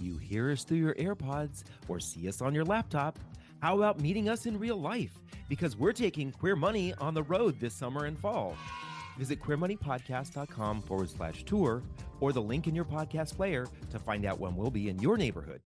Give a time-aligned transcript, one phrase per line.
[0.00, 3.18] You hear us through your AirPods or see us on your laptop.
[3.60, 5.12] How about meeting us in real life?
[5.48, 8.56] Because we're taking Queer Money on the road this summer and fall.
[9.18, 11.82] Visit queermoneypodcast.com forward slash tour
[12.20, 15.18] or the link in your podcast player to find out when we'll be in your
[15.18, 15.60] neighborhood.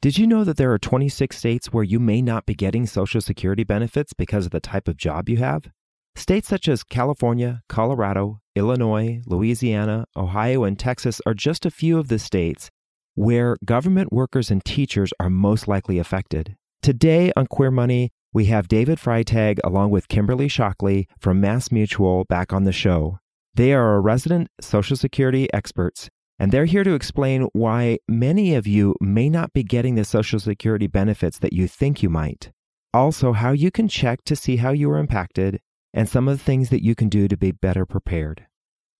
[0.00, 3.20] Did you know that there are 26 states where you may not be getting Social
[3.20, 5.70] Security benefits because of the type of job you have?
[6.14, 12.08] States such as California, Colorado, Illinois, Louisiana, Ohio, and Texas are just a few of
[12.08, 12.70] the states
[13.16, 16.54] where government workers and teachers are most likely affected.
[16.82, 22.52] Today on Queer Money, we have David Freitag along with Kimberly Shockley from MassMutual back
[22.52, 23.18] on the show.
[23.54, 28.94] They are resident Social Security experts, and they're here to explain why many of you
[29.00, 32.50] may not be getting the Social Security benefits that you think you might.
[32.92, 35.58] Also, how you can check to see how you are impacted,
[35.94, 38.46] and some of the things that you can do to be better prepared.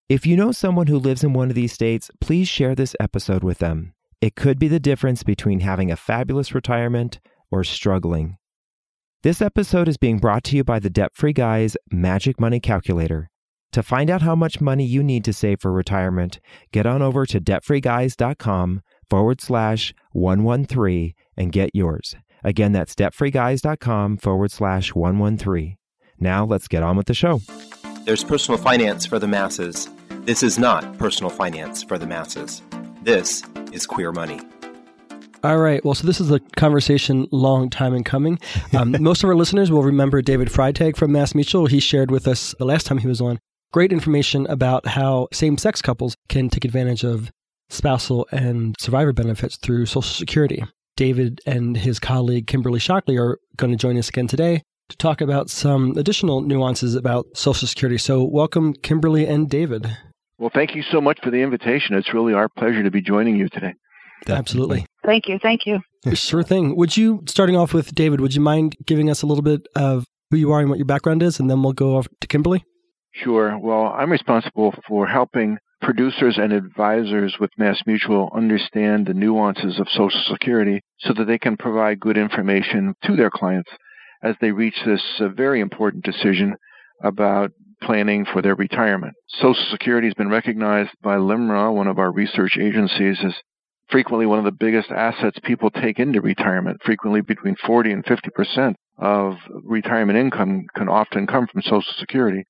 [0.08, 3.44] If you know someone who lives in one of these states, please share this episode
[3.44, 3.92] with them.
[4.26, 7.20] It could be the difference between having a fabulous retirement
[7.52, 8.38] or struggling.
[9.22, 13.30] This episode is being brought to you by the Debt Free Guys Magic Money Calculator.
[13.70, 16.40] To find out how much money you need to save for retirement,
[16.72, 22.16] get on over to debtfreeguys.com forward slash 113 and get yours.
[22.42, 25.76] Again, that's debtfreeguys.com forward slash 113.
[26.18, 27.42] Now let's get on with the show.
[28.04, 29.88] There's personal finance for the masses.
[30.22, 32.60] This is not personal finance for the masses.
[33.06, 34.40] This is Queer Money.
[35.44, 35.84] All right.
[35.84, 38.36] Well, so this is a conversation long time in coming.
[38.76, 41.68] Um, most of our listeners will remember David Freitag from MassMutual.
[41.68, 43.38] He shared with us the last time he was on
[43.72, 47.30] great information about how same sex couples can take advantage of
[47.68, 50.64] spousal and survivor benefits through Social Security.
[50.96, 55.20] David and his colleague Kimberly Shockley are going to join us again today to talk
[55.20, 57.98] about some additional nuances about Social Security.
[57.98, 59.96] So, welcome, Kimberly and David.
[60.38, 61.96] Well, thank you so much for the invitation.
[61.96, 63.74] It's really our pleasure to be joining you today.
[64.28, 64.86] Absolutely.
[65.04, 65.38] Thank you.
[65.40, 65.80] Thank you.
[66.14, 66.76] Sure thing.
[66.76, 70.04] Would you, starting off with David, would you mind giving us a little bit of
[70.30, 72.64] who you are and what your background is, and then we'll go off to Kimberly?
[73.12, 73.58] Sure.
[73.58, 80.22] Well, I'm responsible for helping producers and advisors with MassMutual understand the nuances of Social
[80.30, 83.70] Security so that they can provide good information to their clients
[84.22, 86.54] as they reach this uh, very important decision
[87.02, 87.50] about
[87.82, 89.14] planning for their retirement.
[89.28, 93.34] Social Security has been recognized by LIMRA, one of our research agencies, as
[93.88, 96.78] frequently one of the biggest assets people take into retirement.
[96.84, 102.44] Frequently between 40 and 50 percent of retirement income can often come from Social Security.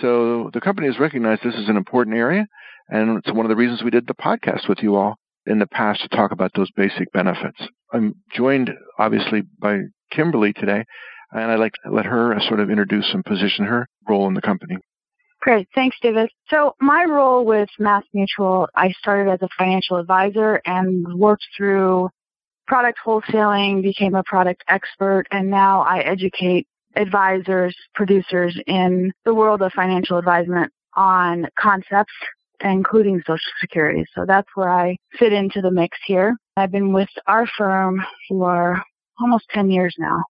[0.00, 2.46] So the company has recognized this is an important area,
[2.88, 5.16] and it's one of the reasons we did the podcast with you all
[5.46, 7.60] in the past to talk about those basic benefits.
[7.92, 10.84] I'm joined, obviously, by Kimberly today,
[11.32, 14.42] and I'd like to let her sort of introduce and position her role in the
[14.42, 14.76] company.
[15.40, 15.68] Great.
[15.74, 16.30] Thanks, David.
[16.48, 22.10] So my role with Mass Mutual, I started as a financial advisor and worked through
[22.68, 29.62] product wholesaling, became a product expert, and now I educate advisors, producers in the world
[29.62, 32.12] of financial advisement on concepts,
[32.60, 34.04] including Social Security.
[34.14, 36.36] So that's where I fit into the mix here.
[36.56, 38.80] I've been with our firm for
[39.18, 40.22] almost 10 years now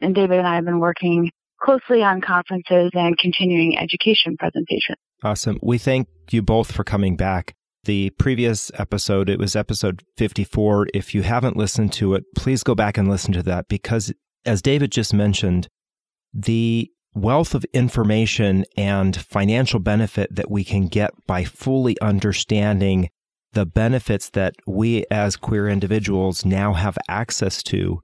[0.00, 4.98] and David and I have been working closely on conferences and continuing education presentations.
[5.22, 5.58] Awesome.
[5.62, 7.54] We thank you both for coming back.
[7.84, 10.88] The previous episode, it was episode 54.
[10.94, 14.12] If you haven't listened to it, please go back and listen to that because,
[14.44, 15.68] as David just mentioned,
[16.32, 23.08] the wealth of information and financial benefit that we can get by fully understanding
[23.52, 28.00] the benefits that we as queer individuals now have access to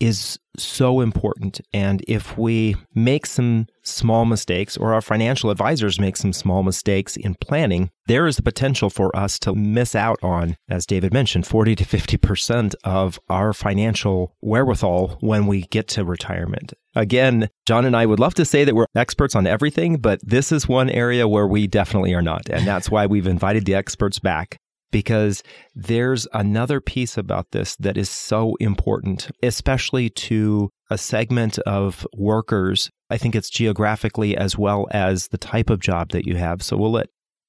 [0.00, 1.60] is so important.
[1.72, 7.16] And if we make some small mistakes, or our financial advisors make some small mistakes
[7.16, 11.46] in planning, there is the potential for us to miss out on, as David mentioned,
[11.46, 16.72] 40 to 50% of our financial wherewithal when we get to retirement.
[16.96, 20.50] Again, John and I would love to say that we're experts on everything, but this
[20.50, 22.48] is one area where we definitely are not.
[22.48, 24.58] And that's why we've invited the experts back
[24.90, 25.42] because
[25.74, 32.90] there's another piece about this that is so important, especially to a segment of workers.
[33.08, 36.62] I think it's geographically as well as the type of job that you have.
[36.62, 37.08] So we'll let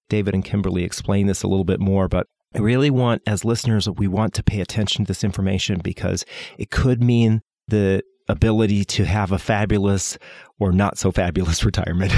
[0.09, 3.89] David and Kimberly explain this a little bit more, but I really want, as listeners,
[3.89, 6.25] we want to pay attention to this information because
[6.57, 10.17] it could mean the ability to have a fabulous
[10.59, 12.13] or not so fabulous retirement.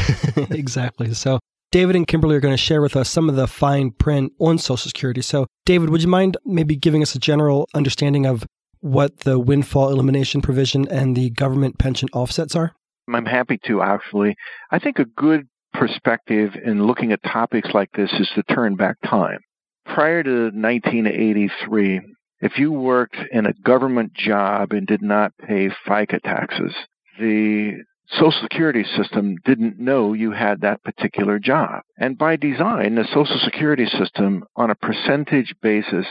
[0.50, 1.14] exactly.
[1.14, 1.40] So
[1.74, 4.60] David and Kimberly are going to share with us some of the fine print on
[4.60, 5.24] Social Security.
[5.24, 8.46] So, David, would you mind maybe giving us a general understanding of
[8.82, 12.74] what the windfall elimination provision and the government pension offsets are?
[13.12, 14.36] I'm happy to, actually.
[14.70, 18.98] I think a good perspective in looking at topics like this is to turn back
[19.04, 19.40] time.
[19.84, 22.02] Prior to 1983,
[22.42, 26.76] if you worked in a government job and did not pay FICA taxes,
[27.20, 31.82] the Social Security system didn't know you had that particular job.
[31.98, 36.06] And by design, the Social Security system, on a percentage basis,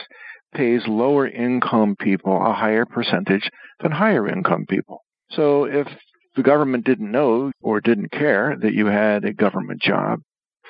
[0.55, 3.51] pays lower income people a higher percentage
[3.81, 5.03] than higher income people.
[5.31, 5.87] So if
[6.35, 10.21] the government didn't know or didn't care that you had a government job,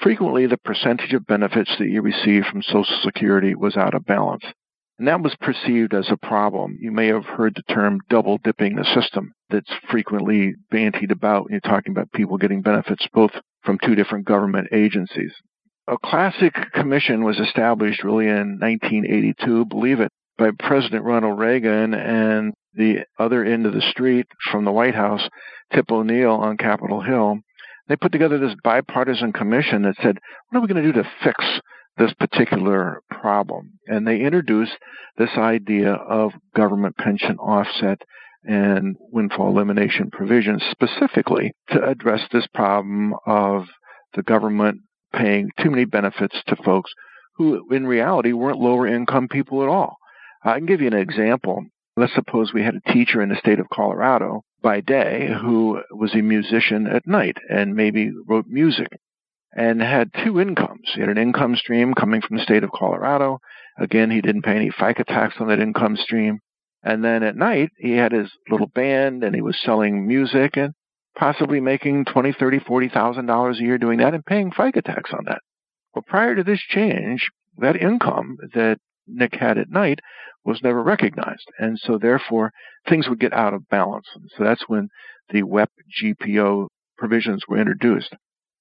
[0.01, 4.45] frequently the percentage of benefits that you received from Social Security was out of balance.
[4.99, 6.79] And that was perceived as a problem.
[6.81, 11.53] You may have heard the term double dipping the system that's frequently bantied about when
[11.53, 13.31] you're talking about people getting benefits both
[13.63, 15.33] from two different government agencies.
[15.89, 22.55] A classic commission was established really in 1982, believe it, by President Ronald Reagan and
[22.75, 25.29] the other end of the street from the White House,
[25.73, 27.39] Tip O'Neill on Capitol Hill.
[27.89, 30.19] They put together this bipartisan commission that said,
[30.49, 31.45] what are we going to do to fix
[31.99, 33.73] this particular problem?
[33.87, 34.73] And they introduced
[35.19, 38.01] this idea of government pension offset
[38.45, 43.67] and windfall elimination provisions specifically to address this problem of
[44.15, 44.79] the government
[45.15, 46.93] paying too many benefits to folks
[47.37, 49.97] who in reality weren't lower income people at all.
[50.45, 51.65] I can give you an example.
[51.97, 56.15] Let's suppose we had a teacher in the state of Colorado by day who was
[56.15, 58.89] a musician at night and maybe wrote music
[59.55, 60.91] and had two incomes.
[60.95, 63.39] He had an income stream coming from the state of Colorado.
[63.79, 66.41] Again, he didn't pay any FICA tax on that income stream.
[66.83, 70.75] And then at night, he had his little band and he was selling music and
[71.17, 75.13] possibly making twenty, thirty, forty thousand dollars a year doing that and paying FICA tax
[75.13, 75.41] on that.
[75.95, 80.01] Well, prior to this change, that income that Nick had at night
[80.45, 81.49] was never recognized.
[81.59, 82.53] And so therefore
[82.89, 84.07] things would get out of balance.
[84.15, 84.89] And so that's when
[85.31, 85.71] the WEP
[86.03, 88.15] GPO provisions were introduced.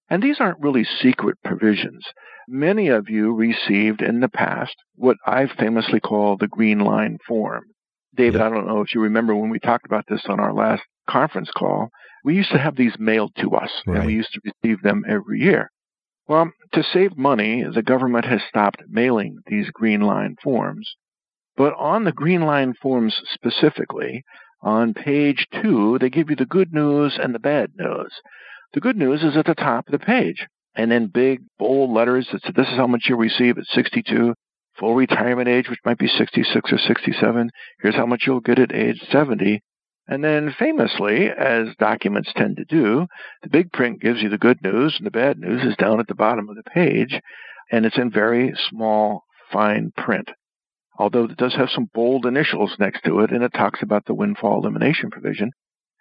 [0.10, 2.06] And these aren't really secret provisions.
[2.48, 7.64] Many of you received in the past what I famously call the green line form.
[8.16, 8.48] David, yeah.
[8.48, 11.50] I don't know if you remember when we talked about this on our last conference
[11.56, 11.90] call.
[12.24, 13.98] We used to have these mailed to us, right.
[13.98, 15.72] and we used to receive them every year.
[16.28, 20.96] Well, to save money, the government has stopped mailing these green line forms.
[21.58, 24.24] But on the green line forms specifically,
[24.62, 28.14] on page two, they give you the good news and the bad news.
[28.74, 30.48] The good news is at the top of the page.
[30.76, 34.34] And then big, bold letters that say this is how much you'll receive at 62,
[34.82, 37.50] full retirement age, which might be 66 or 67.
[37.82, 39.62] Here's how much you'll get at age 70.
[40.08, 43.06] And then famously, as documents tend to do,
[43.44, 46.08] the big print gives you the good news and the bad news is down at
[46.08, 47.22] the bottom of the page
[47.72, 49.24] and it's in very small,
[49.54, 50.30] fine print.
[50.98, 54.16] Although it does have some bold initials next to it and it talks about the
[54.16, 55.52] windfall elimination provision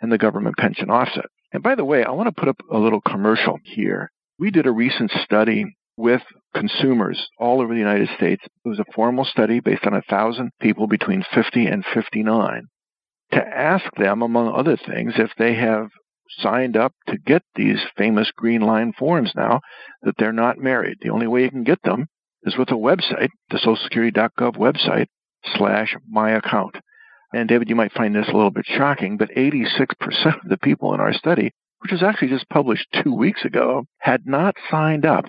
[0.00, 1.26] and the government pension offset.
[1.52, 4.10] And by the way, I want to put up a little commercial here.
[4.38, 5.66] We did a recent study
[6.00, 6.22] with
[6.54, 8.42] consumers all over the United States.
[8.64, 12.62] It was a formal study based on a thousand people between 50 and 59
[13.32, 15.88] to ask them, among other things, if they have
[16.38, 19.60] signed up to get these famous green line forms now
[20.02, 20.98] that they're not married.
[21.00, 22.06] The only way you can get them
[22.44, 25.06] is with a website, the socialsecurity.gov website
[25.56, 26.76] slash my account.
[27.32, 29.86] And David, you might find this a little bit shocking, but 86%
[30.26, 34.26] of the people in our study, which was actually just published two weeks ago, had
[34.26, 35.26] not signed up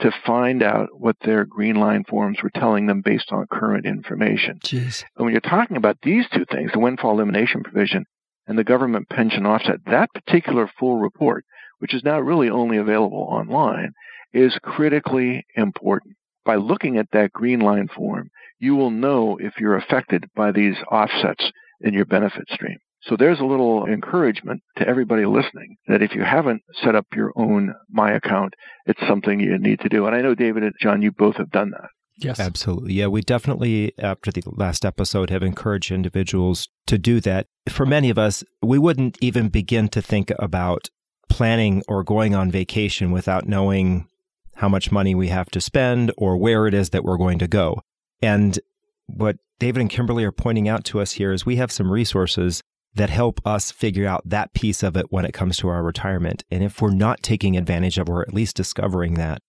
[0.00, 4.58] to find out what their green line forms were telling them based on current information.
[4.60, 5.04] Jeez.
[5.16, 8.04] And when you're talking about these two things, the windfall elimination provision
[8.46, 11.44] and the government pension offset, that particular full report,
[11.78, 13.92] which is now really only available online,
[14.32, 16.14] is critically important.
[16.44, 20.76] By looking at that green line form, you will know if you're affected by these
[20.90, 21.50] offsets
[21.80, 22.78] in your benefit stream.
[23.08, 27.32] So there's a little encouragement to everybody listening that if you haven't set up your
[27.36, 28.54] own My account,
[28.86, 30.06] it's something you need to do.
[30.06, 31.88] And I know David and John, you both have done that.
[32.18, 32.40] Yes.
[32.40, 32.94] Absolutely.
[32.94, 37.46] Yeah, we definitely, after the last episode, have encouraged individuals to do that.
[37.68, 40.88] For many of us, we wouldn't even begin to think about
[41.28, 44.08] planning or going on vacation without knowing
[44.56, 47.46] how much money we have to spend or where it is that we're going to
[47.46, 47.80] go.
[48.20, 48.58] And
[49.06, 52.62] what David and Kimberly are pointing out to us here is we have some resources
[52.94, 56.44] that help us figure out that piece of it when it comes to our retirement.
[56.50, 59.40] And if we're not taking advantage of or at least discovering that,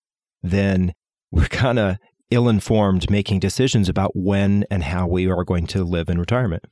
[0.42, 0.94] then
[1.32, 1.98] we're kind of
[2.32, 6.64] ill informed making decisions about when and how we are going to live in retirement.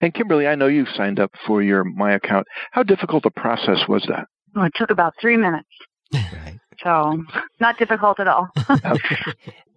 [0.00, 2.46] And Kimberly, I know you've signed up for your My account.
[2.72, 4.26] How difficult a process was that?
[4.56, 5.68] Oh, it took about three minutes.
[6.12, 6.58] Right.
[6.82, 7.22] So,
[7.60, 8.48] not difficult at all.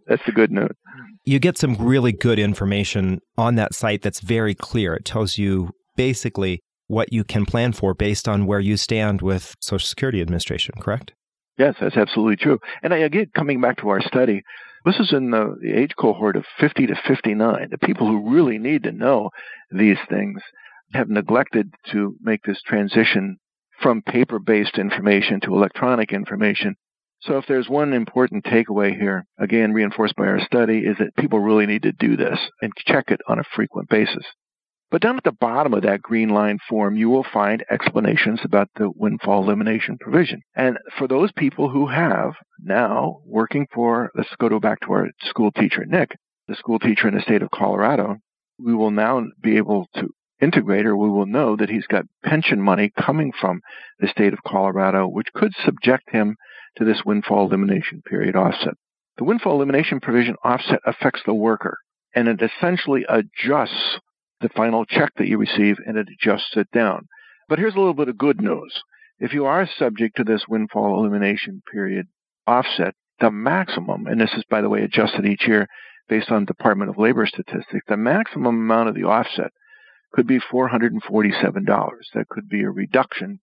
[0.07, 0.75] That's the good note.
[1.23, 4.93] You get some really good information on that site that's very clear.
[4.93, 9.55] It tells you basically what you can plan for based on where you stand with
[9.59, 11.13] Social Security Administration, correct?
[11.57, 12.59] Yes, that's absolutely true.
[12.83, 14.43] And I, again, coming back to our study,
[14.85, 17.69] This is in the, the age cohort of 50 to 59.
[17.71, 19.31] The people who really need to know
[19.71, 20.41] these things
[20.93, 23.37] have neglected to make this transition
[23.81, 26.75] from paper based information to electronic information.
[27.21, 31.39] So, if there's one important takeaway here, again reinforced by our study, is that people
[31.39, 34.23] really need to do this and check it on a frequent basis.
[34.91, 38.69] But down at the bottom of that green line form, you will find explanations about
[38.75, 40.41] the windfall elimination provision.
[40.55, 45.51] And for those people who have now working for, let's go back to our school
[45.51, 46.11] teacher, Nick,
[46.47, 48.17] the school teacher in the state of Colorado,
[48.59, 52.61] we will now be able to integrate or we will know that he's got pension
[52.61, 53.61] money coming from
[53.99, 56.35] the state of Colorado, which could subject him
[56.77, 58.75] to this windfall elimination period offset.
[59.17, 61.77] The windfall elimination provision offset affects the worker
[62.13, 63.99] and it essentially adjusts
[64.41, 67.07] the final check that you receive and it adjusts it down.
[67.47, 68.73] But here's a little bit of good news.
[69.19, 72.07] If you are subject to this windfall elimination period
[72.45, 75.67] offset, the maximum, and this is by the way adjusted each year
[76.09, 79.51] based on Department of Labor statistics, the maximum amount of the offset
[80.13, 80.99] could be $447.
[82.13, 83.39] That could be a reduction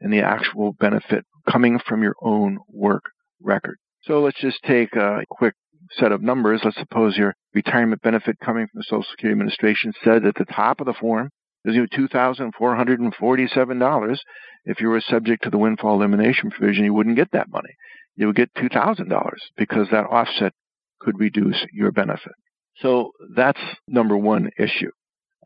[0.00, 3.02] in the actual benefit coming from your own work
[3.42, 3.78] record.
[4.02, 5.54] So let's just take a quick
[5.92, 6.60] set of numbers.
[6.64, 10.80] Let's suppose your retirement benefit coming from the Social Security Administration said at the top
[10.80, 11.30] of the form
[11.64, 14.18] is you $2,447.
[14.64, 17.74] If you were subject to the windfall elimination provision, you wouldn't get that money.
[18.14, 20.52] You would get $2,000 because that offset
[21.00, 22.32] could reduce your benefit.
[22.80, 24.90] So that's number one issue.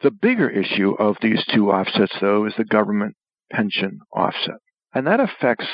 [0.02, 3.16] The bigger issue of these two offsets, though, is the government
[3.52, 4.56] pension offset.
[4.94, 5.66] And that affects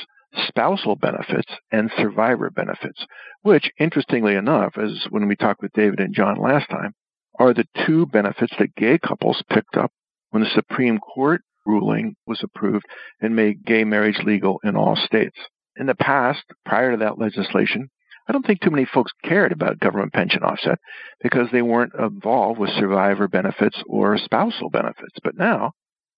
[0.48, 3.06] spousal benefits and survivor benefits,
[3.42, 6.92] which, interestingly enough, as when we talked with David and John last time,
[7.38, 9.92] are the two benefits that gay couples picked up
[10.30, 12.84] when the Supreme Court ruling was approved
[13.20, 15.38] and made gay marriage legal in all states.
[15.76, 17.90] In the past, prior to that legislation,
[18.28, 20.78] I don't think too many folks cared about government pension offset
[21.22, 25.18] because they weren't involved with survivor benefits or spousal benefits.
[25.22, 25.72] But now,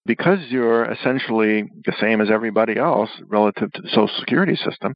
[0.08, 4.94] because you're essentially the same as everybody else relative to the Social Security system,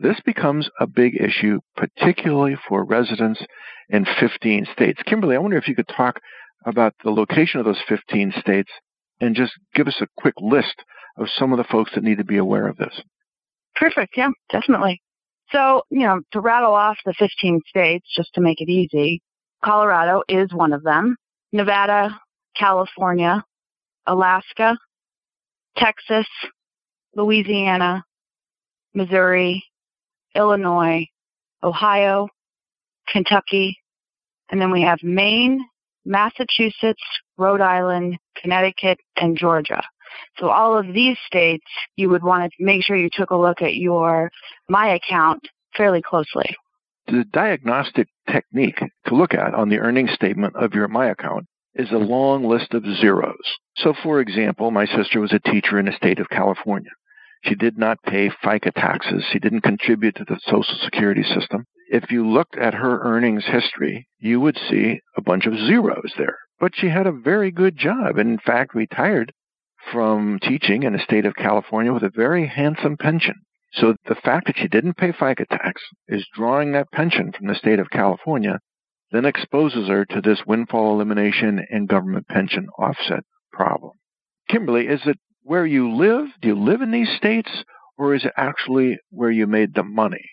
[0.00, 3.40] this becomes a big issue, particularly for residents
[3.88, 5.00] in 15 states.
[5.06, 6.18] Kimberly, I wonder if you could talk
[6.66, 8.70] about the location of those 15 states
[9.20, 10.82] and just give us a quick list
[11.16, 13.00] of some of the folks that need to be aware of this.
[13.76, 14.14] Perfect.
[14.16, 15.00] Yeah, definitely.
[15.52, 19.22] So, you know, to rattle off the 15 states, just to make it easy,
[19.64, 21.16] Colorado is one of them.
[21.52, 22.20] Nevada,
[22.56, 23.44] California,
[24.08, 24.76] Alaska,
[25.76, 26.26] Texas,
[27.14, 28.02] Louisiana,
[28.94, 29.62] Missouri,
[30.34, 31.06] Illinois,
[31.62, 32.28] Ohio,
[33.06, 33.78] Kentucky,
[34.50, 35.60] and then we have Maine,
[36.04, 37.02] Massachusetts,
[37.36, 39.82] Rhode Island, Connecticut, and Georgia.
[40.38, 43.60] So all of these states, you would want to make sure you took a look
[43.60, 44.30] at your
[44.68, 45.42] My account
[45.76, 46.56] fairly closely.
[47.06, 51.46] The diagnostic technique to look at on the earnings statement of your My account
[51.78, 53.58] is a long list of zeros.
[53.76, 56.90] So, for example, my sister was a teacher in the state of California.
[57.44, 59.24] She did not pay FICA taxes.
[59.30, 61.66] She didn't contribute to the Social Security system.
[61.88, 66.36] If you looked at her earnings history, you would see a bunch of zeros there.
[66.58, 69.32] But she had a very good job and, in fact, retired
[69.92, 73.36] from teaching in the state of California with a very handsome pension.
[73.72, 77.54] So the fact that she didn't pay FICA tax is drawing that pension from the
[77.54, 78.58] state of California
[79.10, 83.92] then exposes her to this windfall elimination and government pension offset problem.
[84.48, 86.26] Kimberly, is it where you live?
[86.40, 87.50] Do you live in these states,
[87.96, 90.24] or is it actually where you made the money?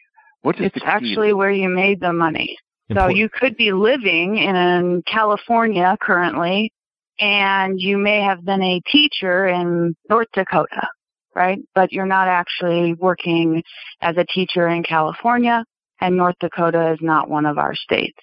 [0.41, 2.57] What is it's actually where you made the money.
[2.89, 3.13] Important.
[3.13, 6.71] So you could be living in California currently,
[7.19, 10.87] and you may have been a teacher in North Dakota,
[11.33, 11.59] right?
[11.73, 13.63] But you're not actually working
[14.01, 15.63] as a teacher in California,
[15.99, 18.19] and North Dakota is not one of our states.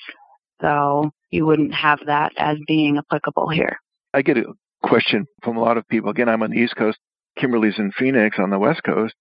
[0.63, 3.77] So you wouldn't have that as being applicable here.
[4.15, 4.45] I get a
[4.83, 6.11] question from a lot of people.
[6.11, 6.99] Again, I'm on the East Coast.
[7.39, 9.15] Kimberly's in Phoenix on the West Coast,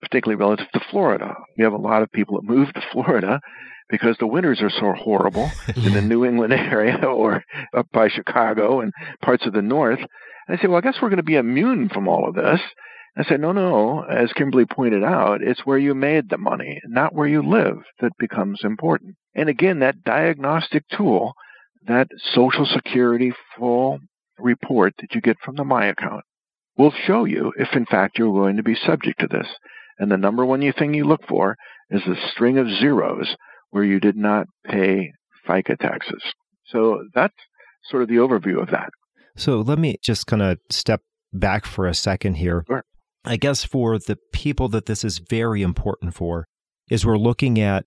[0.00, 1.34] particularly relative to Florida.
[1.56, 3.40] We have a lot of people that move to Florida
[3.90, 7.42] because the winters are so horrible in the New England area or
[7.76, 8.92] up by Chicago and
[9.22, 9.98] parts of the north.
[9.98, 12.60] And I say, well, I guess we're going to be immune from all of this.
[13.18, 14.02] I said, no, no.
[14.02, 18.12] As Kimberly pointed out, it's where you made the money, not where you live, that
[18.18, 19.16] becomes important.
[19.34, 21.32] And again, that diagnostic tool,
[21.86, 23.98] that Social Security full
[24.38, 26.22] report that you get from the My account,
[26.76, 29.48] will show you if, in fact, you're going to be subject to this.
[29.98, 31.56] And the number one thing you look for
[31.90, 33.36] is a string of zeros
[33.70, 35.10] where you did not pay
[35.46, 36.22] FICA taxes.
[36.66, 37.34] So that's
[37.90, 38.90] sort of the overview of that.
[39.36, 41.00] So let me just kind of step
[41.32, 42.64] back for a second here.
[42.68, 42.84] Sure.
[43.24, 46.46] I guess for the people that this is very important for,
[46.90, 47.84] is we're looking at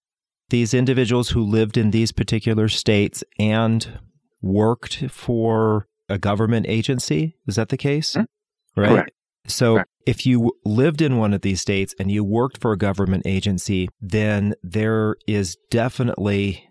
[0.50, 4.00] these individuals who lived in these particular states and
[4.42, 7.38] worked for a government agency.
[7.48, 8.12] Is that the case?
[8.12, 8.82] Mm-hmm.
[8.82, 8.90] Right.
[8.90, 9.12] Correct.
[9.48, 9.90] So Correct.
[10.06, 13.90] if you lived in one of these states and you worked for a government agency,
[14.00, 16.68] then there is definitely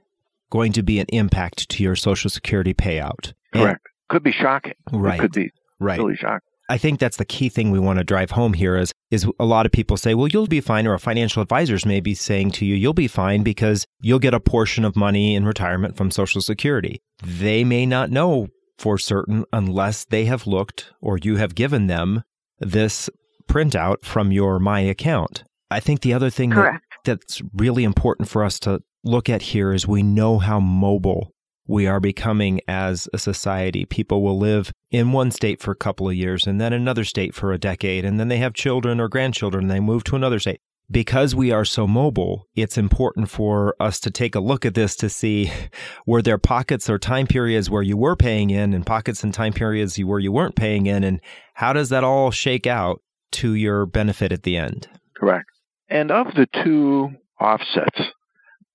[0.51, 3.33] going to be an impact to your Social Security payout.
[3.53, 3.87] And- Correct.
[4.09, 4.75] Could be shocking.
[4.93, 5.19] right.
[5.19, 5.99] It could be right.
[5.99, 6.41] really shocking.
[6.71, 9.45] I think that's the key thing we want to drive home here is is a
[9.45, 12.53] lot of people say, well, you'll be fine, or a financial advisors may be saying
[12.53, 16.13] to you, you'll be fine because you'll get a portion of money in retirement from
[16.13, 17.01] Social Security.
[17.25, 18.47] They may not know
[18.79, 22.23] for certain unless they have looked or you have given them
[22.61, 23.11] this
[23.49, 25.43] printout from your My account.
[25.73, 29.73] I think the other thing that, that's really important for us to look at here
[29.73, 31.33] is we know how mobile
[31.71, 33.85] we are becoming as a society.
[33.85, 37.33] People will live in one state for a couple of years and then another state
[37.33, 40.41] for a decade, and then they have children or grandchildren and they move to another
[40.41, 40.61] state.
[40.91, 44.97] Because we are so mobile, it's important for us to take a look at this
[44.97, 45.53] to see
[46.07, 49.53] were there pockets or time periods where you were paying in and pockets and time
[49.53, 51.21] periods where you weren't paying in, and
[51.55, 53.01] how does that all shake out
[53.31, 54.89] to your benefit at the end?
[55.17, 55.47] Correct.
[55.89, 57.11] And of the two
[57.41, 58.11] offsets,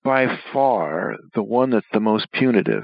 [0.05, 2.83] by far the one that's the most punitive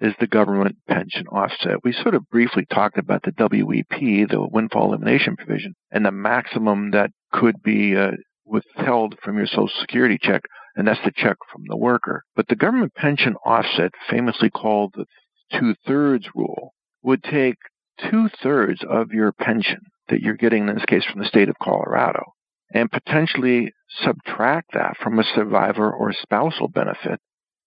[0.00, 1.82] is the government pension offset.
[1.84, 6.90] We sort of briefly talked about the WEP, the windfall elimination provision, and the maximum
[6.90, 8.10] that could be uh,
[8.44, 10.42] withheld from your Social Security check,
[10.74, 12.24] and that's the check from the worker.
[12.34, 15.06] But the government pension offset, famously called the
[15.58, 17.56] two thirds rule, would take
[18.10, 21.56] two thirds of your pension that you're getting in this case from the state of
[21.62, 22.22] Colorado
[22.72, 27.20] and potentially subtract that from a survivor or spousal benefit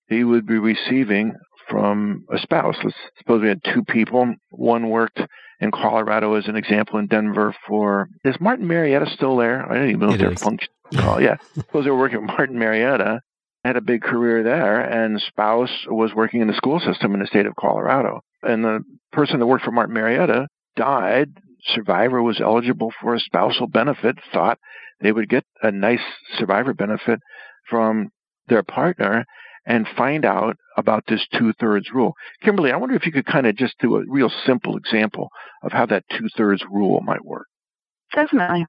[0.09, 1.33] he would be receiving
[1.69, 2.75] from a spouse.
[2.83, 4.33] Let's suppose we had two people.
[4.49, 5.21] One worked
[5.59, 9.63] in Colorado as an example in Denver for is Martin Marietta still there?
[9.71, 10.41] I don't even know It if their is.
[10.41, 11.21] function call.
[11.21, 11.37] Yeah.
[11.55, 13.21] suppose they were working with Martin Marietta,
[13.63, 17.27] had a big career there, and spouse was working in the school system in the
[17.27, 18.21] state of Colorado.
[18.41, 18.79] And the
[19.11, 21.29] person that worked for Martin Marietta died.
[21.75, 24.57] Survivor was eligible for a spousal benefit, thought
[25.01, 26.03] they would get a nice
[26.37, 27.19] survivor benefit
[27.69, 28.09] from
[28.47, 29.25] their partner
[29.65, 32.13] and find out about this two thirds rule.
[32.41, 35.29] Kimberly, I wonder if you could kind of just do a real simple example
[35.63, 37.45] of how that two thirds rule might work.
[38.13, 38.65] Definitely.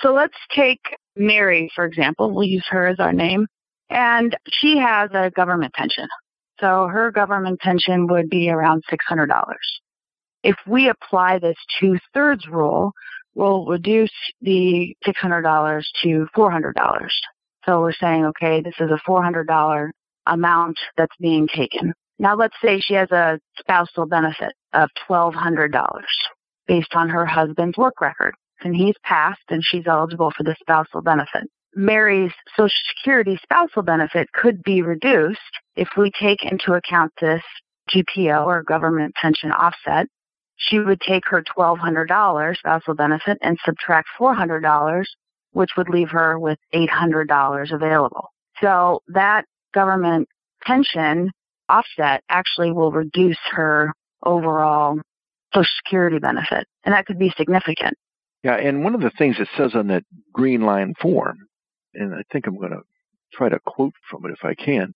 [0.00, 0.80] So let's take
[1.16, 2.32] Mary, for example.
[2.32, 3.46] We'll use her as our name.
[3.88, 6.06] And she has a government pension.
[6.60, 9.42] So her government pension would be around $600.
[10.42, 12.92] If we apply this two thirds rule,
[13.36, 17.08] we'll reduce the $600 to $400.
[17.64, 19.90] So we're saying, okay, this is a $400
[20.26, 21.92] amount that's being taken.
[22.18, 25.70] Now let's say she has a spousal benefit of $1,200
[26.66, 31.02] based on her husband's work record and he's passed and she's eligible for the spousal
[31.02, 31.44] benefit.
[31.74, 35.40] Mary's Social Security spousal benefit could be reduced
[35.76, 37.42] if we take into account this
[37.94, 40.06] GPO or government pension offset.
[40.56, 45.04] She would take her $1,200 spousal benefit and subtract $400,
[45.52, 48.30] which would leave her with $800 available.
[48.60, 50.28] So that government
[50.62, 51.30] pension
[51.68, 53.92] offset actually will reduce her
[54.24, 54.98] overall
[55.54, 57.94] Social Security benefit, and that could be significant.
[58.42, 61.36] Yeah, and one of the things it says on that green line form,
[61.94, 62.82] and I think I'm going to
[63.32, 64.92] try to quote from it if I can,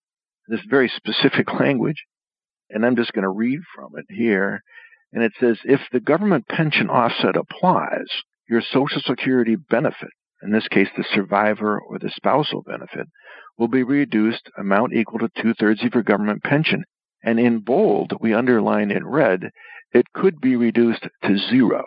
[0.49, 2.05] this very specific language,
[2.69, 4.63] and I'm just going to read from it here.
[5.13, 8.07] And it says if the government pension offset applies,
[8.49, 10.11] your Social Security benefit,
[10.43, 13.07] in this case the survivor or the spousal benefit,
[13.59, 16.85] will be reduced amount equal to two thirds of your government pension.
[17.23, 19.51] And in bold, we underline in red,
[19.93, 21.85] it could be reduced to zero,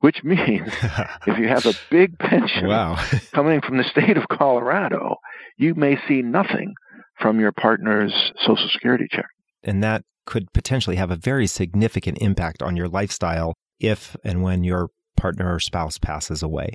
[0.00, 0.68] which means
[1.26, 3.02] if you have a big pension wow.
[3.32, 5.16] coming from the state of Colorado,
[5.56, 6.74] you may see nothing
[7.18, 9.26] from your partner's Social Security check.
[9.62, 14.64] and that could potentially have a very significant impact on your lifestyle if and when
[14.64, 16.74] your partner or spouse passes away.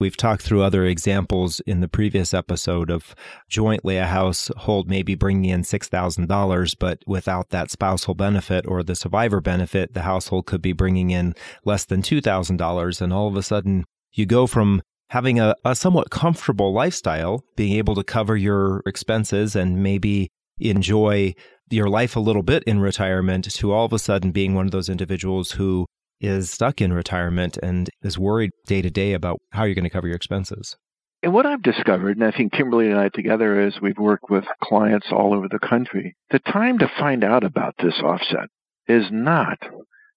[0.00, 3.14] We've talked through other examples in the previous episode of
[3.48, 9.40] jointly a household maybe bringing in $6,000, but without that spousal benefit or the survivor
[9.40, 13.00] benefit, the household could be bringing in less than $2,000.
[13.00, 17.74] And all of a sudden, you go from having a, a somewhat comfortable lifestyle, being
[17.74, 21.34] able to cover your expenses and maybe enjoy
[21.70, 24.72] your life a little bit in retirement to all of a sudden being one of
[24.72, 25.86] those individuals who
[26.20, 29.90] is stuck in retirement and is worried day to day about how you're going to
[29.90, 30.76] cover your expenses.
[31.22, 34.44] And what I've discovered, and I think Kimberly and I together, as we've worked with
[34.62, 38.48] clients all over the country, the time to find out about this offset
[38.86, 39.58] is not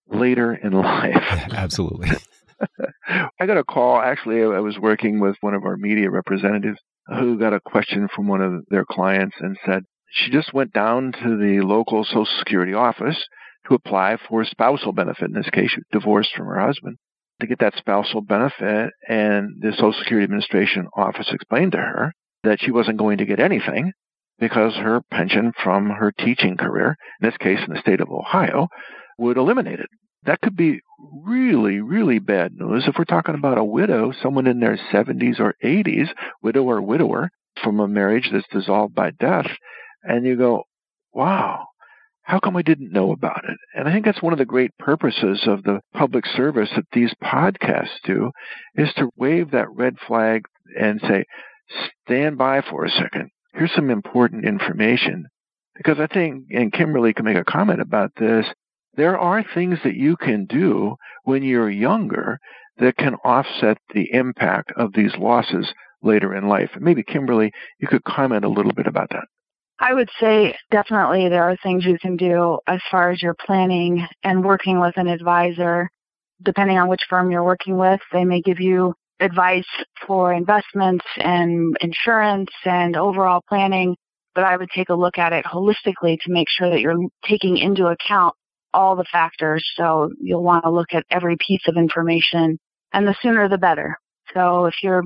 [0.09, 1.15] later in life.
[1.51, 2.09] Absolutely.
[3.39, 3.99] I got a call.
[3.99, 8.27] Actually, I was working with one of our media representatives who got a question from
[8.27, 12.73] one of their clients and said she just went down to the local Social Security
[12.73, 13.17] office
[13.67, 15.25] to apply for spousal benefit.
[15.25, 16.97] In this case, she was divorced from her husband
[17.41, 18.91] to get that spousal benefit.
[19.07, 23.39] And the Social Security Administration office explained to her that she wasn't going to get
[23.39, 23.91] anything
[24.39, 28.67] because her pension from her teaching career, in this case in the state of Ohio,
[29.17, 29.89] would eliminate it.
[30.23, 30.79] That could be
[31.23, 35.55] really, really bad news if we're talking about a widow, someone in their 70s or
[35.63, 36.09] 80s,
[36.41, 37.29] widow or widower,
[37.63, 39.47] from a marriage that's dissolved by death.
[40.03, 40.63] And you go,
[41.13, 41.67] wow,
[42.21, 43.57] how come I didn't know about it?
[43.73, 47.13] And I think that's one of the great purposes of the public service that these
[47.23, 48.31] podcasts do
[48.75, 50.43] is to wave that red flag
[50.79, 51.23] and say,
[52.05, 53.29] stand by for a second.
[53.53, 55.25] Here's some important information.
[55.75, 58.45] Because I think, and Kimberly can make a comment about this,
[58.95, 62.39] there are things that you can do when you're younger
[62.79, 66.71] that can offset the impact of these losses later in life.
[66.73, 69.25] And maybe, Kimberly, you could comment a little bit about that.
[69.79, 74.07] I would say definitely there are things you can do as far as your planning
[74.23, 75.89] and working with an advisor.
[76.41, 79.67] Depending on which firm you're working with, they may give you advice
[80.05, 83.95] for investments and insurance and overall planning.
[84.33, 87.57] But I would take a look at it holistically to make sure that you're taking
[87.57, 88.35] into account
[88.73, 89.67] all the factors.
[89.75, 92.59] So you'll want to look at every piece of information
[92.93, 93.97] and the sooner the better.
[94.33, 95.03] So if you're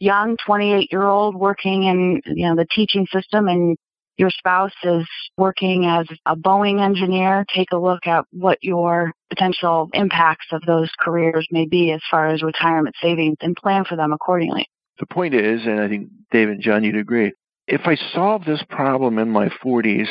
[0.00, 3.76] young, 28 year old working in, you know, the teaching system and
[4.16, 9.88] your spouse is working as a Boeing engineer, take a look at what your potential
[9.92, 14.12] impacts of those careers may be as far as retirement savings and plan for them
[14.12, 14.66] accordingly.
[15.00, 17.32] The point is, and I think Dave and John, you'd agree,
[17.66, 20.08] if I solve this problem in my 40s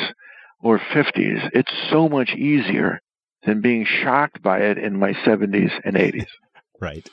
[0.62, 3.00] or 50s, it's so much easier
[3.46, 6.26] than being shocked by it in my 70s and 80s.
[6.80, 7.08] right.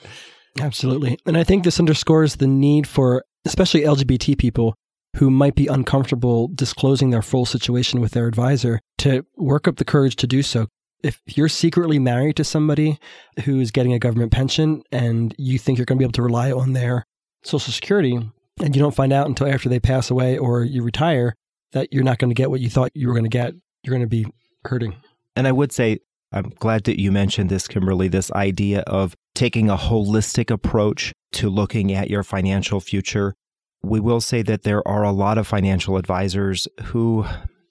[0.60, 1.18] Absolutely.
[1.26, 4.76] And I think this underscores the need for especially LGBT people
[5.18, 9.86] who might be uncomfortable disclosing their full situation with their advisor to work up the
[9.86, 10.68] courage to do so.
[11.04, 13.00] If you're secretly married to somebody
[13.44, 16.52] who's getting a government pension and you think you're going to be able to rely
[16.52, 17.06] on their
[17.44, 18.20] social security
[18.62, 21.34] and you don't find out until after they pass away or you retire
[21.72, 23.96] that you're not going to get what you thought you were going to get, you're
[23.96, 24.28] going to be
[24.66, 24.96] hurting.
[25.36, 26.00] And I would say,
[26.32, 31.50] I'm glad that you mentioned this, Kimberly, this idea of taking a holistic approach to
[31.50, 33.34] looking at your financial future
[33.84, 37.26] we will say that there are a lot of financial advisors who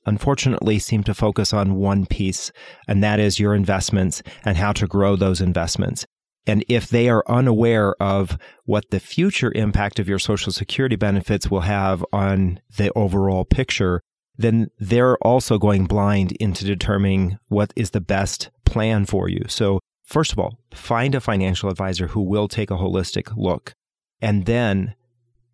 [0.07, 2.51] unfortunately seem to focus on one piece,
[2.89, 6.07] and that is your investments and how to grow those investments.
[6.47, 11.51] And if they are unaware of what the future impact of your Social Security benefits
[11.51, 14.01] will have on the overall picture,
[14.37, 19.45] then they're also going blind into determining what is the best plan for you.
[19.49, 23.75] So, first of all, find a financial advisor who will take a holistic look.
[24.23, 24.95] And then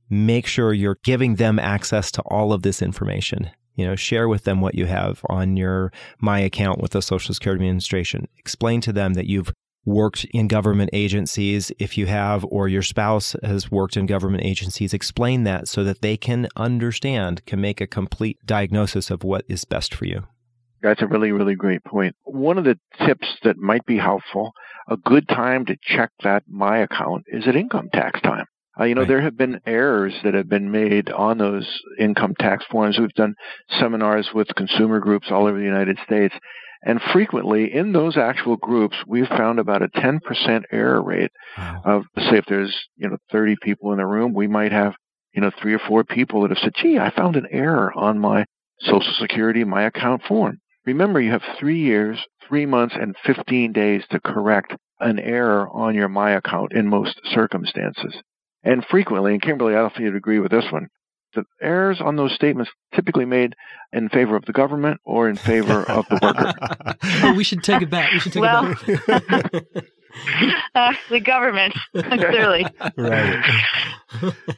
[0.09, 3.51] make sure you're giving them access to all of this information.
[3.75, 7.35] You know, share with them what you have on your My account with the Social
[7.35, 8.27] Security Administration.
[8.39, 9.53] Explain to them that you've
[9.85, 14.93] worked in government agencies, if you have, or your spouse has worked in government agencies.
[14.93, 19.65] Explain that so that they can understand, can make a complete diagnosis of what is
[19.65, 20.25] best for you.
[20.83, 22.17] That's a really, really great point.
[22.25, 24.53] One of the tips that might be helpful,
[24.89, 28.47] a good time to check that My account is at income tax time.
[28.79, 29.09] Uh, you know, right.
[29.09, 31.67] there have been errors that have been made on those
[31.99, 32.99] income tax forms.
[32.99, 33.35] We've done
[33.81, 36.35] seminars with consumer groups all over the United States.
[36.83, 40.21] And frequently in those actual groups, we've found about a 10%
[40.71, 41.83] error rate wow.
[41.85, 44.95] of, say, if there's, you know, 30 people in the room, we might have,
[45.33, 48.19] you know, three or four people that have said, gee, I found an error on
[48.19, 48.45] my
[48.81, 50.59] Social Security, my account form.
[50.85, 55.95] Remember, you have three years, three months, and 15 days to correct an error on
[55.95, 58.15] your My account in most circumstances.
[58.63, 60.89] And frequently, and Kimberly, I don't think you'd agree with this one,
[61.35, 63.55] the errors on those statements typically made
[63.93, 66.97] in favor of the government or in favor of the worker.
[67.25, 68.13] oh, we should take it back.
[68.13, 69.53] We should take well, it back.
[70.75, 72.67] uh, the government, clearly.
[72.97, 73.45] Right.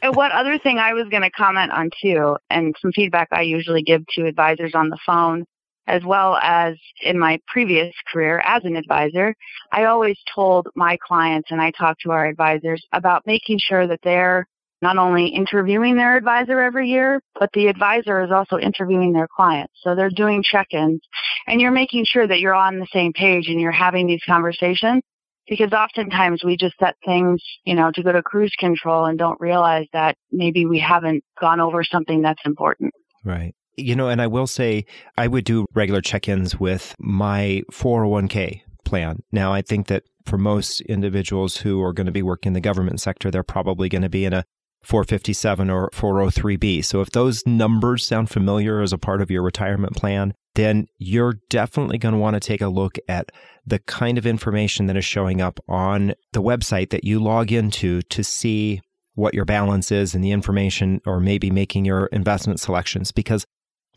[0.03, 3.43] and one other thing I was going to comment on too, and some feedback I
[3.43, 5.45] usually give to advisors on the phone
[5.89, 9.35] as well as in my previous career as an advisor,
[9.73, 14.01] I always told my clients and I talked to our advisors about making sure that
[14.05, 14.47] they're
[14.81, 19.73] not only interviewing their advisor every year, but the advisor is also interviewing their clients.
[19.83, 21.01] So they're doing check-ins
[21.49, 25.03] and you're making sure that you're on the same page and you're having these conversations
[25.49, 29.41] because oftentimes we just set things, you know, to go to cruise control and don't
[29.41, 32.93] realize that maybe we haven't gone over something that's important.
[33.25, 33.55] Right.
[33.79, 34.85] You know, and I will say
[35.17, 39.23] I would do regular check ins with my 401k plan.
[39.31, 42.61] Now, I think that for most individuals who are going to be working in the
[42.61, 44.45] government sector, they're probably going to be in a
[44.83, 46.85] 457 or 403b.
[46.85, 51.37] So if those numbers sound familiar as a part of your retirement plan, then you're
[51.51, 53.31] definitely going to want to take a look at
[53.67, 58.03] the kind of information that is showing up on the website that you log into
[58.03, 58.81] to see
[59.15, 63.11] what your balance is and the information, or maybe making your investment selections.
[63.13, 63.45] Because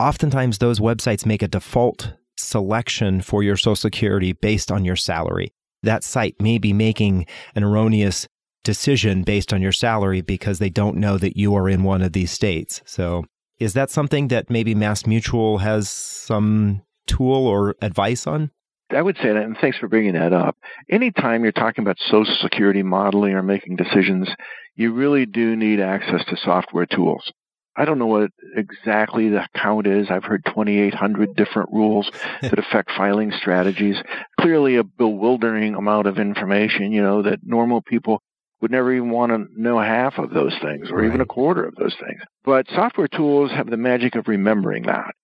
[0.02, 5.54] oftentimes those websites make a default selection for your Social Security based on your salary.
[5.84, 8.28] That site may be making an erroneous
[8.64, 12.14] decision based on your salary because they don't know that you are in one of
[12.14, 12.82] these states.
[12.86, 13.26] So,
[13.60, 18.50] is that something that maybe MassMutual has some tool or advice on?
[18.90, 20.58] I would say that, and thanks for bringing that up.
[20.90, 24.28] Anytime you're talking about Social Security modeling or making decisions,
[24.76, 27.32] you really do need access to software tools.
[27.76, 30.08] I don't know what exactly the count is.
[30.10, 33.98] I've heard 2,800 different rules that affect filing strategies.
[34.40, 38.22] Clearly, a bewildering amount of information, you know, that normal people
[38.62, 41.08] would never even want to know half of those things or right.
[41.08, 42.22] even a quarter of those things.
[42.44, 45.16] But software tools have the magic of remembering that.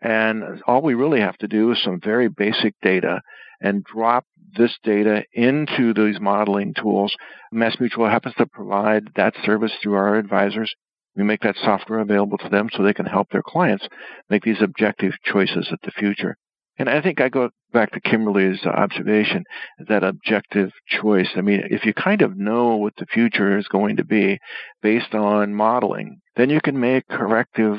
[0.00, 3.20] And all we really have to do is some very basic data
[3.60, 4.24] and drop
[4.56, 7.14] this data into these modeling tools.
[7.52, 10.74] MassMutual happens to provide that service through our advisors.
[11.16, 13.88] We make that software available to them so they can help their clients
[14.28, 16.36] make these objective choices at the future.
[16.78, 19.44] And I think I go back to Kimberly's observation,
[19.88, 21.30] that objective choice.
[21.34, 24.38] I mean, if you kind of know what the future is going to be
[24.82, 27.78] based on modeling, then you can make corrective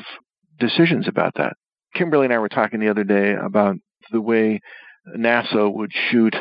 [0.58, 1.54] decisions about that.
[1.94, 3.76] Kimberly and I were talking the other day about
[4.10, 4.60] the way
[5.16, 6.34] NASA would shoot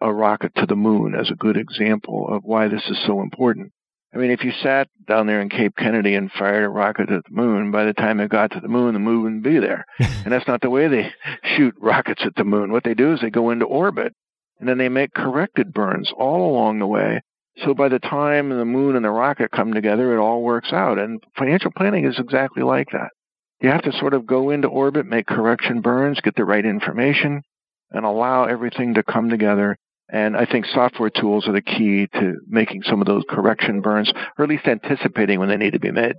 [0.00, 3.72] a rocket to the moon as a good example of why this is so important.
[4.14, 7.24] I mean, if you sat down there in Cape Kennedy and fired a rocket at
[7.24, 9.86] the moon, by the time it got to the moon, the moon wouldn't be there.
[9.98, 11.10] and that's not the way they
[11.56, 12.72] shoot rockets at the moon.
[12.72, 14.12] What they do is they go into orbit
[14.60, 17.22] and then they make corrected burns all along the way.
[17.64, 20.98] So by the time the moon and the rocket come together, it all works out.
[20.98, 23.10] And financial planning is exactly like that.
[23.60, 27.42] You have to sort of go into orbit, make correction burns, get the right information,
[27.90, 29.76] and allow everything to come together
[30.12, 34.12] and I think software tools are the key to making some of those correction burns,
[34.38, 36.14] or at least anticipating when they need to be made.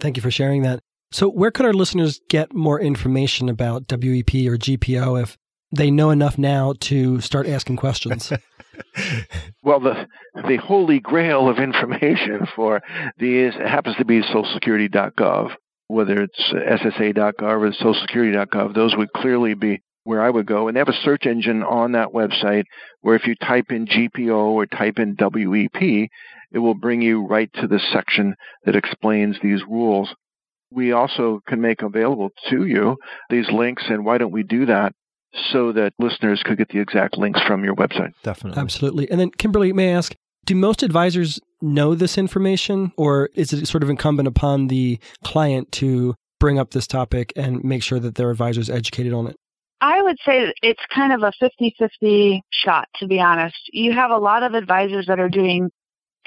[0.00, 0.80] Thank you for sharing that.
[1.12, 5.36] So, where could our listeners get more information about WEP or GPO if
[5.70, 8.32] they know enough now to start asking questions?
[9.62, 12.82] well, the the holy grail of information for
[13.18, 15.54] these happens to be SocialSecurity.gov.
[15.86, 20.68] Whether it's SSA.gov or SocialSecurity.gov, those would clearly be where I would go.
[20.68, 22.64] And they have a search engine on that website
[23.00, 26.08] where if you type in GPO or type in WEP,
[26.52, 28.34] it will bring you right to the section
[28.64, 30.14] that explains these rules.
[30.70, 32.96] We also can make available to you
[33.30, 34.92] these links, and why don't we do that
[35.52, 38.12] so that listeners could get the exact links from your website?
[38.22, 38.60] Definitely.
[38.60, 39.10] Absolutely.
[39.10, 40.14] And then, Kimberly, may I ask,
[40.46, 45.70] do most advisors know this information, or is it sort of incumbent upon the client
[45.72, 49.36] to bring up this topic and make sure that their advisor is educated on it?
[49.80, 53.56] I would say it's kind of a 50-50 shot, to be honest.
[53.72, 55.70] You have a lot of advisors that are doing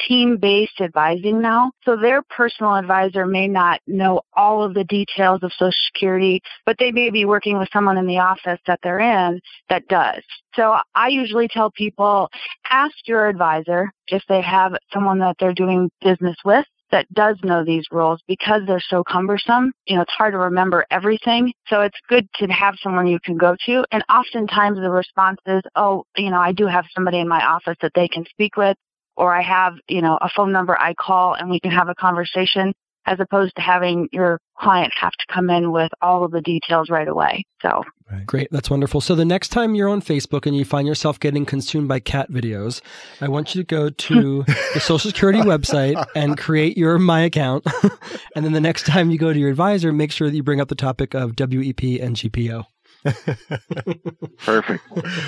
[0.07, 1.71] team-based advising now.
[1.83, 6.77] So their personal advisor may not know all of the details of Social Security, but
[6.79, 10.23] they may be working with someone in the office that they're in that does.
[10.55, 12.29] So I usually tell people,
[12.69, 17.63] ask your advisor if they have someone that they're doing business with that does know
[17.63, 19.71] these rules because they're so cumbersome.
[19.85, 21.53] You know, it's hard to remember everything.
[21.67, 23.85] So it's good to have someone you can go to.
[23.91, 27.77] And oftentimes the response is, oh, you know, I do have somebody in my office
[27.81, 28.77] that they can speak with,
[29.15, 31.95] or I have, you know, a phone number I call and we can have a
[31.95, 32.73] conversation
[33.05, 36.89] as opposed to having your client have to come in with all of the details
[36.89, 37.43] right away.
[37.61, 38.25] So right.
[38.25, 38.47] great.
[38.51, 39.01] That's wonderful.
[39.01, 42.31] So the next time you're on Facebook and you find yourself getting consumed by cat
[42.31, 42.81] videos,
[43.19, 47.65] I want you to go to the Social Security website and create your My account.
[48.35, 50.61] and then the next time you go to your advisor, make sure that you bring
[50.61, 52.65] up the topic of WEP and GPO.
[54.37, 54.83] Perfect.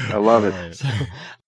[0.10, 0.76] I love it.
[0.76, 0.88] So,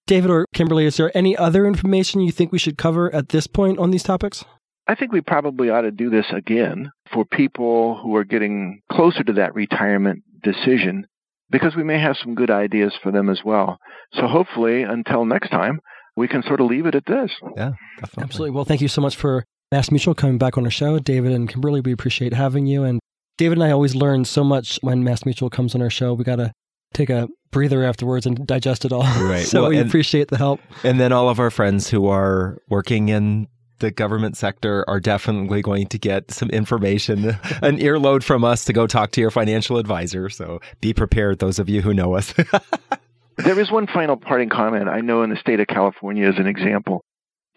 [0.08, 3.46] David or Kimberly, is there any other information you think we should cover at this
[3.46, 4.44] point on these topics?
[4.88, 9.24] I think we probably ought to do this again for people who are getting closer
[9.24, 11.08] to that retirement decision
[11.50, 13.78] because we may have some good ideas for them as well.
[14.14, 15.80] So hopefully, until next time,
[16.16, 17.32] we can sort of leave it at this.
[17.56, 18.24] Yeah, definitely.
[18.24, 18.52] Absolutely.
[18.52, 19.44] Well, thank you so much for
[19.74, 21.00] MassMutual coming back on our show.
[21.00, 22.84] David and Kimberly, we appreciate having you.
[22.84, 23.00] And
[23.38, 26.14] David and I always learn so much when MassMutual comes on our show.
[26.14, 26.52] We got to
[26.94, 29.04] take a breather afterwards and digest it all.
[29.26, 29.46] Right.
[29.46, 30.60] so well, we appreciate the help.
[30.84, 33.48] And then all of our friends who are working in
[33.80, 37.26] the government sector are definitely going to get some information,
[37.62, 40.30] an earload from us to go talk to your financial advisor.
[40.30, 42.34] So be prepared, those of you who know us.
[43.38, 44.88] there is one final parting comment.
[44.88, 47.04] I know in the state of California, as an example,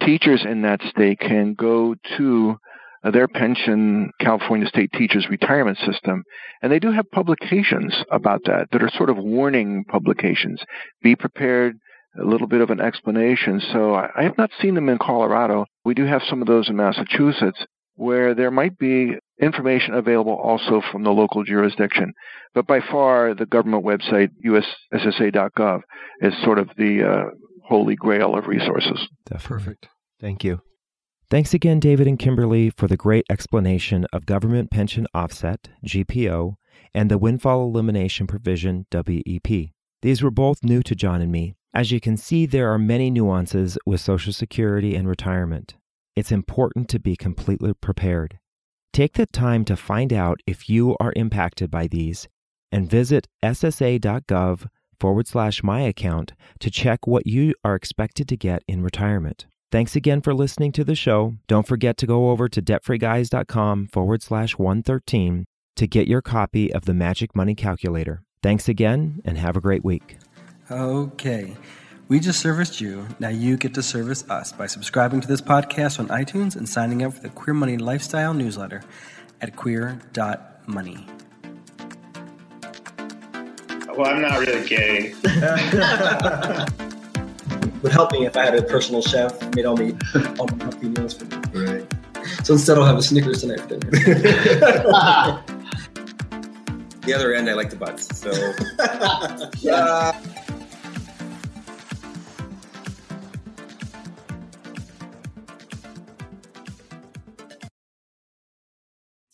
[0.02, 2.56] teachers in that state can go to
[3.04, 6.24] uh, their pension, California State Teachers Retirement System,
[6.62, 10.60] and they do have publications about that that are sort of warning publications.
[11.02, 11.78] Be prepared,
[12.18, 13.60] a little bit of an explanation.
[13.72, 15.66] So I have not seen them in Colorado.
[15.84, 20.80] We do have some of those in Massachusetts where there might be information available also
[20.92, 22.12] from the local jurisdiction.
[22.54, 25.80] But by far, the government website, usssa.gov,
[26.20, 27.30] is sort of the uh,
[27.64, 29.08] holy grail of resources.
[29.26, 29.64] Definitely.
[29.64, 29.88] Perfect.
[30.20, 30.60] Thank you.
[31.30, 36.54] Thanks again, David and Kimberly, for the great explanation of Government Pension Offset, GPO,
[36.94, 39.70] and the Windfall Elimination Provision, WEP.
[40.00, 41.54] These were both new to John and me.
[41.74, 45.74] As you can see, there are many nuances with Social Security and retirement.
[46.16, 48.38] It's important to be completely prepared.
[48.92, 52.26] Take the time to find out if you are impacted by these
[52.72, 54.66] and visit ssa.gov
[54.98, 59.46] forward slash my account to check what you are expected to get in retirement.
[59.70, 61.36] Thanks again for listening to the show.
[61.46, 65.44] Don't forget to go over to debtfreeguys.com forward slash 113
[65.76, 68.22] to get your copy of the Magic Money Calculator.
[68.42, 70.16] Thanks again and have a great week.
[70.70, 71.56] Okay.
[72.08, 73.06] We just serviced you.
[73.18, 77.02] Now you get to service us by subscribing to this podcast on iTunes and signing
[77.02, 78.82] up for the Queer Money Lifestyle newsletter
[79.40, 81.06] at queer.money.
[83.96, 85.14] Well, I'm not really gay.
[87.82, 89.96] would help me if I had a personal chef made all me
[90.38, 91.36] all my healthy meals for me.
[91.52, 91.86] Right.
[92.44, 93.90] So instead, I'll have a Snickers tonight for dinner.
[97.02, 98.18] the other end, I like the butts.
[98.18, 98.30] So.
[99.72, 100.12] uh,